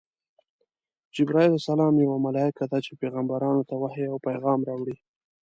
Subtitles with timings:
[1.15, 1.53] جبراییل
[1.91, 4.95] ع یوه ملایکه ده چی پیغمبرانو ته وحی او پیغام راوړي.